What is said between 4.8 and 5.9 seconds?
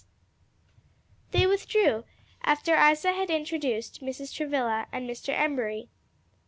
and Mr. Embury.